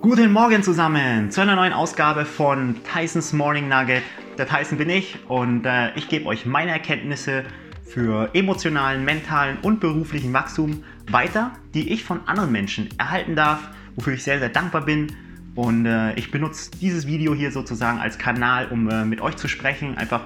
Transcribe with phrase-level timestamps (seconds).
[0.00, 4.02] Guten Morgen zusammen zu einer neuen Ausgabe von Tysons Morning Nugget.
[4.38, 7.44] Der Tyson bin ich und äh, ich gebe euch meine Erkenntnisse
[7.84, 13.60] für emotionalen, mentalen und beruflichen Wachstum weiter, die ich von anderen Menschen erhalten darf,
[13.94, 15.14] wofür ich sehr, sehr dankbar bin.
[15.54, 19.48] Und äh, ich benutze dieses Video hier sozusagen als Kanal, um äh, mit euch zu
[19.48, 20.22] sprechen, einfach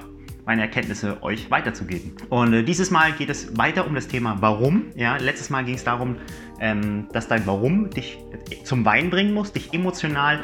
[0.47, 2.13] meine Erkenntnisse euch weiterzugeben.
[2.29, 4.87] Und äh, dieses Mal geht es weiter um das Thema Warum.
[4.95, 6.17] Ja, letztes Mal ging es darum,
[6.61, 8.19] ähm, dass dein Warum dich
[8.65, 10.41] zum Wein bringen muss, dich emotional,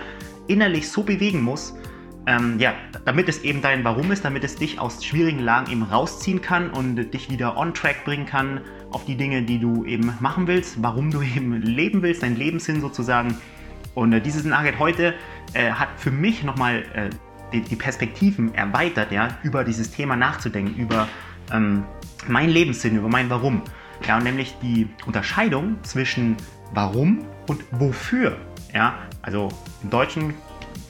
[0.47, 1.75] innerlich so bewegen muss,
[2.27, 2.75] ähm, ja,
[3.05, 6.71] damit es eben dein Warum ist, damit es dich aus schwierigen Lagen eben rausziehen kann
[6.71, 8.61] und dich wieder on track bringen kann
[8.91, 12.81] auf die Dinge, die du eben machen willst, warum du eben leben willst, dein Lebenssinn
[12.81, 13.37] sozusagen.
[13.95, 15.15] Und äh, dieses Nugget heute
[15.55, 17.11] äh, hat für mich nochmal äh,
[17.53, 21.09] die, die, Perspektiven erweitert, ja, über dieses Thema nachzudenken, über
[21.53, 21.85] ähm,
[22.29, 23.63] meinen Lebenssinn, über mein Warum.
[24.07, 26.37] Ja, und nämlich die Unterscheidung zwischen
[26.73, 28.37] warum und wofür.
[28.73, 29.49] Ja, also
[29.83, 30.35] im Deutschen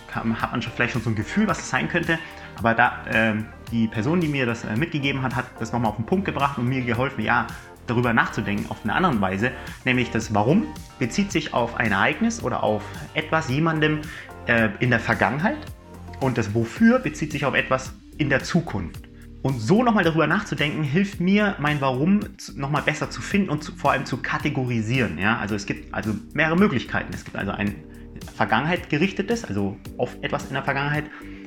[0.09, 2.19] kann, hat man schon vielleicht schon so ein Gefühl, was es sein könnte,
[2.57, 3.35] aber da äh,
[3.73, 6.59] die Person, die mir das äh, mitgegeben hat, hat das nochmal auf den Punkt gebracht
[6.59, 7.47] und mir geholfen, ja,
[7.87, 9.51] darüber nachzudenken auf eine andere Weise,
[9.85, 10.67] nämlich das Warum
[10.99, 12.83] bezieht sich auf ein Ereignis oder auf
[13.15, 14.01] etwas, jemandem
[14.47, 15.59] äh, in der Vergangenheit
[16.21, 19.09] und das Wofür bezieht sich auf etwas in der Zukunft.
[19.43, 22.21] Und so nochmal darüber nachzudenken, hilft mir, mein Warum
[22.57, 25.19] nochmal besser zu finden und zu, vor allem zu kategorisieren.
[25.19, 25.39] Ja?
[25.39, 27.11] Also es gibt also mehrere Möglichkeiten.
[27.15, 27.77] Es gibt also ein
[28.37, 31.05] Vergangenheit gerichtetes, also auf etwas in der Vergangenheit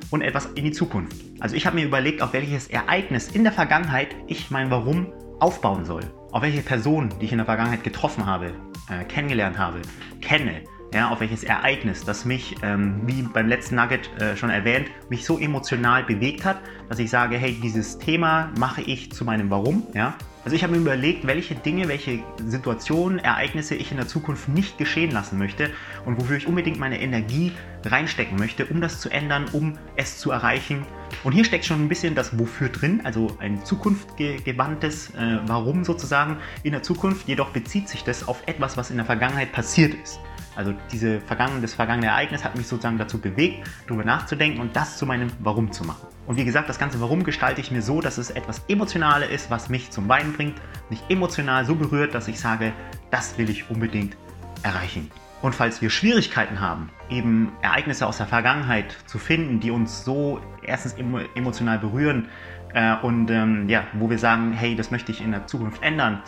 [0.09, 1.15] und etwas in die Zukunft.
[1.39, 5.85] Also ich habe mir überlegt, auf welches Ereignis in der Vergangenheit ich mein Warum aufbauen
[5.85, 6.01] soll.
[6.31, 8.53] Auf welche Person, die ich in der Vergangenheit getroffen habe,
[8.89, 9.81] äh, kennengelernt habe,
[10.19, 10.63] kenne,
[10.93, 15.25] ja, auf welches Ereignis, das mich, ähm, wie beim letzten Nugget äh, schon erwähnt, mich
[15.25, 19.87] so emotional bewegt hat, dass ich sage, hey, dieses Thema mache ich zu meinem Warum.
[19.93, 20.15] Ja?
[20.45, 24.77] Also ich habe mir überlegt, welche Dinge, welche Situationen, Ereignisse ich in der Zukunft nicht
[24.77, 25.71] geschehen lassen möchte
[26.05, 27.53] und wofür ich unbedingt meine Energie
[27.85, 30.85] reinstecken möchte, um das zu ändern, um es zu erreichen.
[31.23, 36.37] Und hier steckt schon ein bisschen das Wofür drin, also ein zukunftgewandtes äh, Warum sozusagen
[36.63, 37.27] in der Zukunft.
[37.27, 40.19] Jedoch bezieht sich das auf etwas, was in der Vergangenheit passiert ist.
[40.55, 44.97] Also diese vergangene, das vergangene Ereignis hat mich sozusagen dazu bewegt, darüber nachzudenken und das
[44.97, 46.07] zu meinem Warum zu machen.
[46.27, 49.51] Und wie gesagt, das ganze Warum gestalte ich mir so, dass es etwas Emotionales ist,
[49.51, 52.73] was mich zum Weinen bringt, mich emotional so berührt, dass ich sage,
[53.11, 54.15] das will ich unbedingt
[54.63, 55.11] erreichen.
[55.41, 60.39] Und falls wir Schwierigkeiten haben, eben Ereignisse aus der Vergangenheit zu finden, die uns so
[60.61, 60.95] erstens
[61.35, 62.29] emotional berühren
[62.73, 66.21] äh, und ähm, ja, wo wir sagen, hey, das möchte ich in der Zukunft ändern,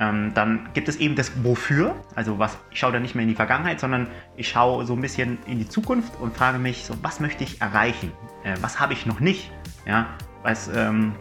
[0.00, 1.94] ähm, dann gibt es eben das Wofür.
[2.14, 5.00] Also was, ich schaue da nicht mehr in die Vergangenheit, sondern ich schaue so ein
[5.02, 8.10] bisschen in die Zukunft und frage mich, so, was möchte ich erreichen?
[8.42, 9.52] Äh, was habe ich noch nicht?
[9.86, 10.06] Ja,
[10.42, 11.12] was, ähm,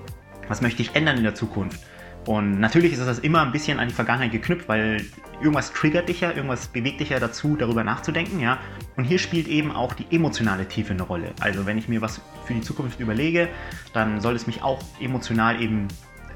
[0.47, 1.79] was möchte ich ändern in der Zukunft?
[2.25, 5.03] Und natürlich ist das immer ein bisschen an die Vergangenheit geknüpft, weil
[5.39, 8.59] irgendwas triggert dich ja, irgendwas bewegt dich ja dazu, darüber nachzudenken, ja.
[8.97, 11.31] Und hier spielt eben auch die emotionale Tiefe eine Rolle.
[11.39, 13.49] Also wenn ich mir was für die Zukunft überlege,
[13.93, 15.87] dann soll es mich auch emotional eben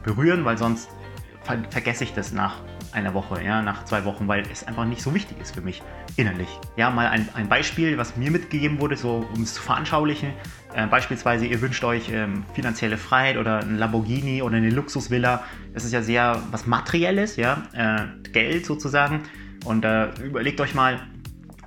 [0.04, 0.90] berühren, weil sonst
[1.44, 2.62] ver vergesse ich das nach
[2.92, 5.82] einer Woche, ja, nach zwei Wochen, weil es einfach nicht so wichtig ist für mich
[6.16, 6.48] innerlich.
[6.78, 10.30] Ja, mal ein, ein Beispiel, was mir mitgegeben wurde, so um es zu veranschaulichen.
[10.76, 15.44] Äh, beispielsweise, ihr wünscht euch ähm, finanzielle Freiheit oder ein Lamborghini oder eine Luxusvilla.
[15.74, 19.22] Das ist ja sehr was Materielles, ja, äh, Geld sozusagen.
[19.66, 21.00] Und äh, überlegt euch mal,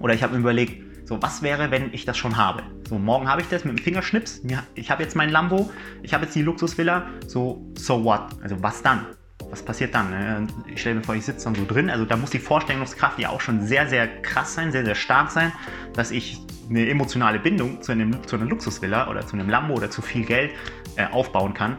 [0.00, 2.64] oder ich habe mir überlegt, so, was wäre, wenn ich das schon habe?
[2.88, 4.42] So, morgen habe ich das mit dem Fingerschnips.
[4.74, 5.70] Ich habe jetzt mein Lambo,
[6.02, 7.06] ich habe jetzt die Luxusvilla.
[7.26, 8.22] So, so what?
[8.42, 9.06] Also, was dann?
[9.50, 10.10] Was passiert dann?
[10.10, 10.46] Ne?
[10.66, 11.90] Ich stelle mir vor, ich sitze dann so drin.
[11.90, 15.30] Also da muss die Vorstellungskraft ja auch schon sehr, sehr krass sein, sehr, sehr stark
[15.30, 15.52] sein,
[15.94, 19.90] dass ich eine emotionale Bindung zu, einem, zu einer Luxusvilla oder zu einem Lambo oder
[19.90, 20.52] zu viel Geld
[20.96, 21.76] äh, aufbauen kann.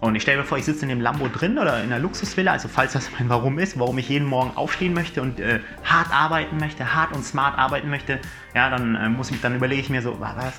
[0.00, 2.50] Und ich stelle mir vor, ich sitze in dem Lambo drin oder in einer Luxusvilla,
[2.50, 6.12] also falls das mein Warum ist, warum ich jeden Morgen aufstehen möchte und äh, hart
[6.12, 8.18] arbeiten möchte, hart und smart arbeiten möchte,
[8.52, 10.58] ja, dann äh, muss ich, dann überlege ich mir so, was,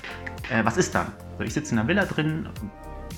[0.50, 1.12] äh, was ist dann?
[1.36, 2.48] So, ich sitze in einer Villa drin,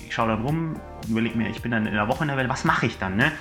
[0.07, 2.49] ich schaue dann rum, überlege mir, ich bin dann in der Woche in der Welt,
[2.49, 3.15] was mache ich dann?
[3.15, 3.31] Ne?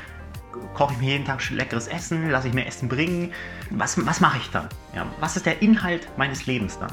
[0.75, 3.33] Koche ich mir jeden Tag leckeres Essen, lasse ich mir Essen bringen?
[3.71, 4.69] Was, was mache ich dann?
[4.95, 6.93] Ja, was ist der Inhalt meines Lebens dann?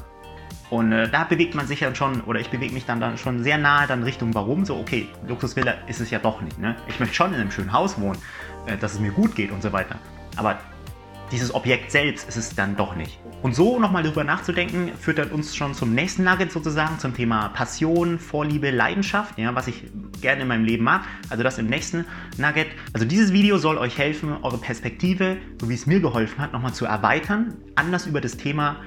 [0.69, 3.43] Und äh, da bewegt man sich dann schon, oder ich bewege mich dann, dann schon
[3.43, 4.65] sehr nahe dann Richtung Warum.
[4.65, 6.57] So, okay, Luxusvilla ist es ja doch nicht.
[6.59, 6.75] Ne?
[6.87, 8.19] Ich möchte schon in einem schönen Haus wohnen,
[8.65, 9.95] äh, dass es mir gut geht und so weiter.
[10.35, 10.59] Aber
[11.31, 13.19] dieses Objekt selbst ist es dann doch nicht.
[13.41, 17.49] Und so nochmal darüber nachzudenken, führt dann uns schon zum nächsten Nugget sozusagen, zum Thema
[17.49, 19.83] Passion, Vorliebe, Leidenschaft, ja, was ich
[20.21, 21.03] gerne in meinem Leben mag.
[21.29, 22.05] Also das im nächsten
[22.37, 22.67] Nugget.
[22.93, 26.73] Also dieses Video soll euch helfen, eure Perspektive, so wie es mir geholfen hat, nochmal
[26.73, 28.77] zu erweitern, anders über das Thema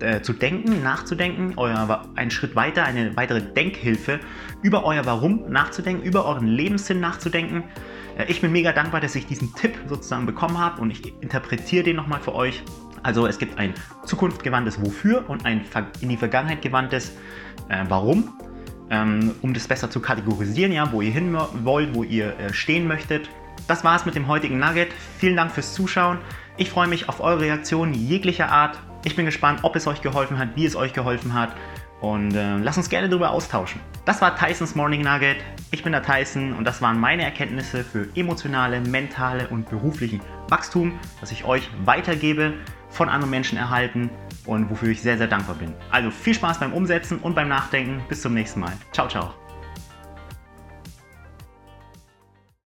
[0.00, 4.20] äh, zu denken, nachzudenken, euer, einen Schritt weiter, eine weitere Denkhilfe,
[4.62, 7.64] über euer Warum nachzudenken, über euren Lebenssinn nachzudenken.
[8.16, 11.84] Äh, ich bin mega dankbar, dass ich diesen Tipp sozusagen bekommen habe und ich interpretiere
[11.84, 12.62] den nochmal für euch
[13.02, 13.74] Also es gibt ein
[14.06, 15.64] zukunftgewandtes Wofür und ein
[16.00, 17.12] in die Vergangenheit gewandtes
[17.68, 18.32] äh, Warum,
[18.90, 22.86] ähm, um das besser zu kategorisieren, ja, wo ihr hin wollt, wo ihr äh, stehen
[22.86, 23.28] möchtet.
[23.66, 24.88] Das war es mit dem heutigen Nugget.
[25.18, 26.18] Vielen Dank fürs Zuschauen.
[26.56, 28.78] Ich freue mich auf eure Reaktionen jeglicher Art.
[29.04, 31.54] Ich bin gespannt, ob es euch geholfen hat, wie es euch geholfen hat.
[32.04, 33.80] Und äh, lasst uns gerne darüber austauschen.
[34.04, 35.38] Das war Tysons Morning Nugget.
[35.70, 40.20] Ich bin der Tyson und das waren meine Erkenntnisse für emotionale, mentale und beruflichen
[40.50, 42.52] Wachstum, das ich euch weitergebe,
[42.90, 44.10] von anderen Menschen erhalten
[44.44, 45.72] und wofür ich sehr, sehr dankbar bin.
[45.90, 48.02] Also viel Spaß beim Umsetzen und beim Nachdenken.
[48.06, 48.72] Bis zum nächsten Mal.
[48.92, 49.32] Ciao, ciao.